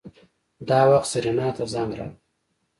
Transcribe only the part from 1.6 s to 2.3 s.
زنګ راغی.